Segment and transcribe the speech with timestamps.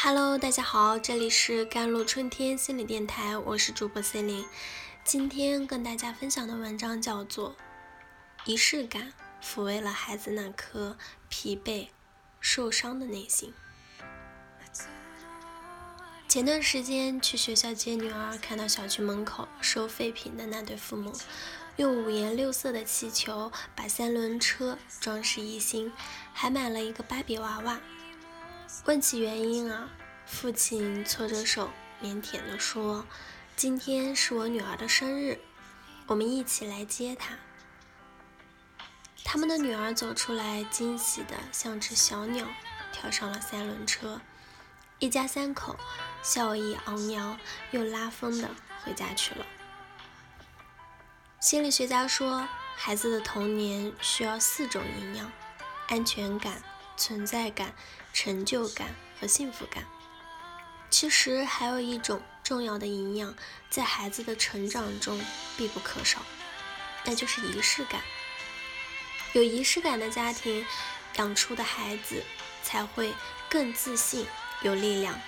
[0.00, 4.46] Hello，大家好，这里是甘露春天心理电台，我是主播 C 琳。
[5.02, 7.50] 今天跟大家分享的文章叫做
[8.44, 10.96] 《仪式感抚慰了孩子那颗
[11.28, 11.88] 疲惫、
[12.40, 13.52] 受伤的内心》。
[16.28, 21.12] 前段时间去学校接女儿，看到小区门口收废品的那对父母，
[21.74, 25.92] 用五颜六色的气球把三轮车装饰一新，
[26.32, 27.80] 还买了一个芭比娃娃。
[28.84, 29.88] 问起原因啊，
[30.24, 31.70] 父亲搓着手，
[32.02, 33.04] 腼腆地说
[33.54, 35.38] ：“今天是我女儿的生日，
[36.06, 37.36] 我们一起来接她。”
[39.24, 42.46] 他们的女儿走出来，惊喜的像只小鸟，
[42.92, 44.20] 跳上了三轮车。
[44.98, 45.76] 一家三口
[46.22, 47.38] 笑意昂扬，
[47.72, 48.48] 又拉风的
[48.82, 49.44] 回家去了。
[51.40, 55.30] 心理学家说，孩子的童年需要四种营养：
[55.88, 56.62] 安全感。
[56.98, 57.74] 存在感、
[58.12, 59.84] 成就感和幸福感，
[60.90, 63.34] 其实还有一种重要的营养，
[63.70, 65.18] 在孩子的成长中
[65.56, 66.20] 必不可少，
[67.04, 68.02] 那就是仪式感。
[69.32, 70.66] 有仪式感的家庭，
[71.16, 72.24] 养出的孩子
[72.62, 73.14] 才会
[73.48, 74.26] 更自信、
[74.62, 75.20] 有力量，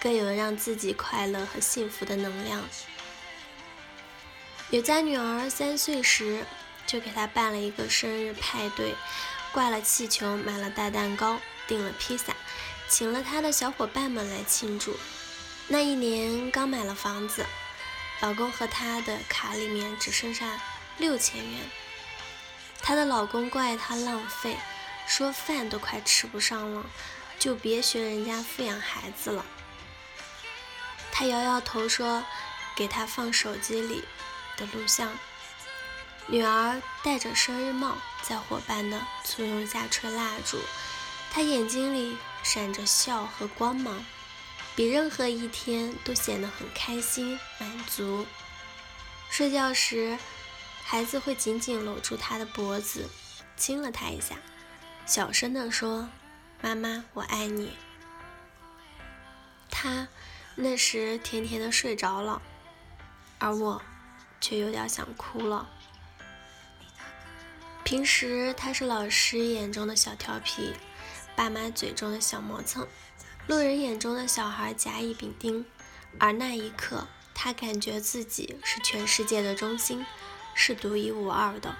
[0.00, 2.62] 更有让自己快乐和幸福的能量。
[4.70, 6.44] 有家女儿三岁时，
[6.86, 8.94] 就给她办了一个生日派对。
[9.52, 12.34] 挂了气球，买了大蛋糕，订了披萨，
[12.88, 14.96] 请了他的小伙伴们来庆祝。
[15.66, 17.44] 那一年刚买了房子，
[18.20, 20.60] 老公和他的卡里面只剩下
[20.96, 21.60] 六千元。
[22.80, 24.56] 她的老公怪她浪费，
[25.06, 26.86] 说饭都快吃不上了，
[27.38, 29.44] 就别学人家富养孩子了。
[31.10, 32.24] 她摇摇头说，
[32.76, 34.04] 给他放手机里
[34.56, 35.18] 的录像。
[36.30, 40.58] 女儿戴着生日帽，在伙伴的簇拥下吹蜡烛，
[41.30, 44.04] 她眼睛里闪着笑和光芒，
[44.76, 48.26] 比任何一天都显得很开心满足。
[49.30, 50.18] 睡觉时，
[50.84, 53.08] 孩子会紧紧搂住她的脖子，
[53.56, 54.36] 亲了她一下，
[55.06, 56.10] 小声地说
[56.60, 57.72] ：“妈妈，我爱你。”
[59.72, 60.08] 她
[60.56, 62.42] 那时甜甜的睡着了，
[63.38, 63.80] 而我
[64.42, 65.70] 却有点想哭了。
[67.88, 70.74] 平时他是老师眼中的小调皮，
[71.34, 72.86] 爸妈嘴中的小磨蹭，
[73.46, 75.64] 路人眼中的小孩甲乙丙丁。
[76.18, 80.04] 而那一刻，他感觉自己是全世界的中心，
[80.54, 81.74] 是独一无二的。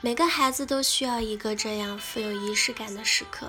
[0.00, 3.48] 每个孩子都需要一个这样富有仪式感的时刻，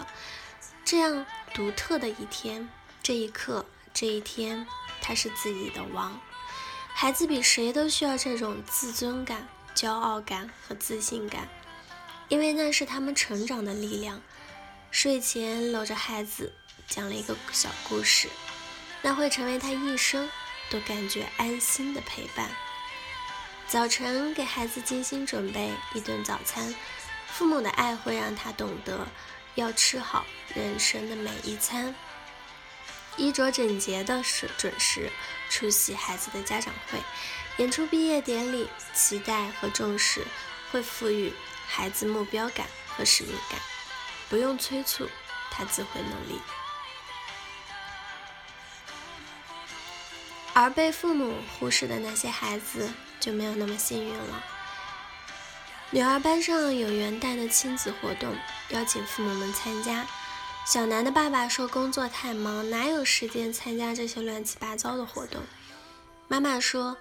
[0.83, 2.67] 这样独特的一天。
[3.03, 4.65] 这一刻，这一天，
[4.99, 6.19] 他是自己的王。
[6.95, 9.47] 孩子比谁都需要这种自尊感。
[9.77, 11.47] 骄傲感和自信感，
[12.29, 14.19] 因为那是他们成长的力量。
[14.89, 16.51] 睡前搂着孩子
[16.87, 18.27] 讲了一个小故事，
[19.03, 20.27] 那会成为他一生
[20.71, 22.49] 都感觉安心的陪伴。
[23.67, 26.73] 早晨给孩子精心准备一顿早餐，
[27.27, 29.07] 父母的爱会让他懂得
[29.53, 31.93] 要吃好人生的每一餐。
[33.15, 35.11] 衣着整洁的是准时
[35.51, 36.99] 出席孩子的家长会。
[37.57, 40.23] 演出毕业典礼，期待和重视
[40.71, 41.33] 会赋予
[41.65, 43.59] 孩子目标感和使命感，
[44.29, 45.09] 不用催促，
[45.49, 46.39] 他自会努力。
[50.53, 54.43] 而被父母忽视的那些孩子就没有那么幸运了。
[55.89, 58.35] 女儿班上有元旦的亲子活动，
[58.69, 60.05] 邀请父母们参加。
[60.63, 65.41] 小南的爸爸说工作太忙，哪有时间参加这些乱七八糟的活动？
[66.27, 66.95] 妈妈说。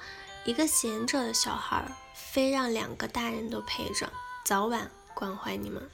[0.47, 1.85] 一个闲着的小孩，
[2.15, 4.13] 非让两个大人都陪着，
[4.45, 5.91] 早晚关怀你们。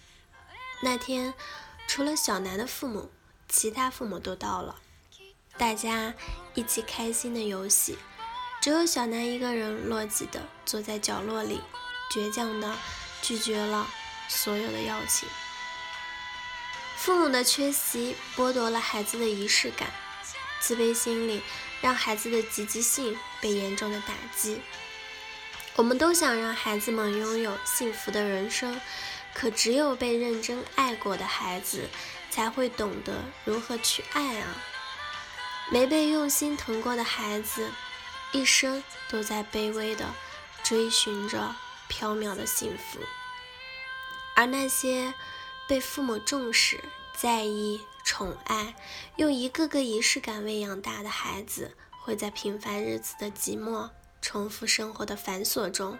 [0.82, 1.32] 那天，
[1.88, 3.10] 除了小南的父母，
[3.48, 4.76] 其他父母都到了，
[5.56, 6.12] 大家
[6.52, 7.96] 一起开心的游戏。
[8.60, 11.62] 只有小南一个人落寂的坐在角落里，
[12.12, 12.76] 倔强的
[13.22, 13.88] 拒绝了
[14.28, 15.26] 所有的邀请。
[16.98, 19.90] 父母的缺席剥夺了孩子的仪式感。
[20.62, 21.42] 自卑心理
[21.80, 24.62] 让孩子的积极性被严重的打击。
[25.74, 28.80] 我们都想让孩子们拥有幸福的人生，
[29.34, 31.88] 可只有被认真爱过的孩子
[32.30, 34.62] 才会懂得如何去爱啊！
[35.70, 37.70] 没被用心疼过的孩子，
[38.32, 40.14] 一生都在卑微的
[40.62, 41.56] 追寻着
[41.88, 43.00] 缥缈的幸福。
[44.34, 45.14] 而那些
[45.66, 46.82] 被父母重视、
[47.16, 47.80] 在意。
[48.04, 48.74] 宠爱，
[49.14, 53.88] 用一个个仪式感喂养大的孩子，会在平凡日子的寂寞、
[54.20, 55.96] 重复生活的繁琐中，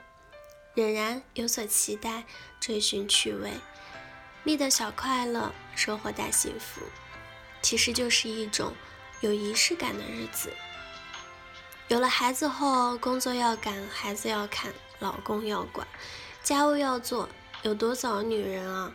[0.75, 2.25] 仍然有所期待，
[2.59, 3.53] 追寻趣味，
[4.43, 6.83] 觅得小快乐，收获大幸福。
[7.63, 8.73] 其实就是一种
[9.21, 10.53] 有仪式感的日子。
[11.87, 15.87] 有了孩子后，工作要赶，孩子要看，老公要管，
[16.43, 17.29] 家务要做，
[17.63, 18.93] 有多少女人啊？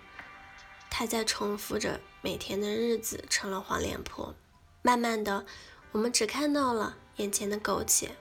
[1.00, 4.34] 她在重复着每天的日子，成了黄脸婆。
[4.82, 5.46] 慢慢的，
[5.92, 8.16] 我们只看到了眼前的苟且，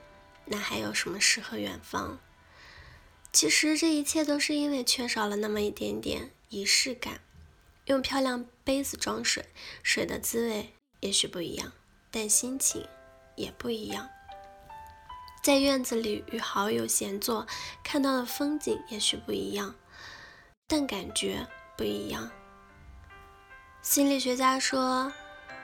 [0.45, 2.19] 那还有什么诗和远方？
[3.33, 7.21] 其实这一切都是因为缺少了那么一点点仪式感。
[7.85, 9.43] 用漂亮杯子装水，
[9.81, 11.73] 水的滋味也许不一样，
[12.11, 12.87] 但心情
[13.35, 14.07] 也不一样。
[15.41, 17.47] 在院子里与好友闲坐，
[17.83, 19.73] 看到的风景也许不一样，
[20.67, 22.29] 但感觉不一样。
[23.89, 25.13] 心理学家说，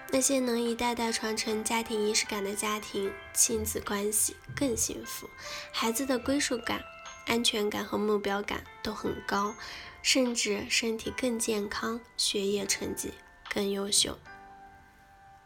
[0.09, 5.29] 那些能一代代传承家庭仪式感的家庭，亲子关系更幸福，
[5.73, 6.81] 孩子的归属感、
[7.27, 9.53] 安全感和目标感都很高，
[10.01, 13.13] 甚至身体更健康，学业成绩
[13.53, 14.17] 更优秀。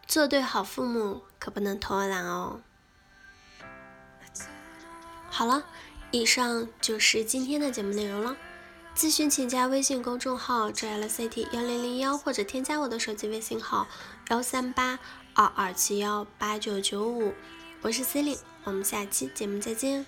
[0.05, 2.61] 做对好父母可不能偷懒哦。
[5.31, 5.65] 好了，
[6.11, 8.37] 以上就是今天的节目内容了。
[8.97, 13.87] 咨询请加微信公众号 jlct 幺零零幺，或者添加我的手机微信号
[14.29, 14.97] 幺三八
[15.35, 17.31] 二二七幺八九九五。
[17.83, 20.03] 我是 c e l i n e 我们下期节目再见。